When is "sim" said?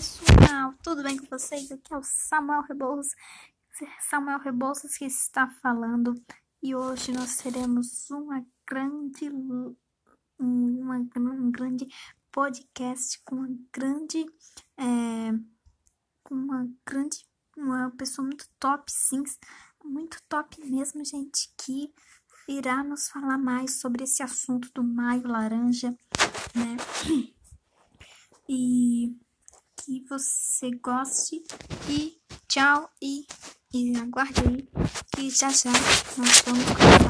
18.90-19.22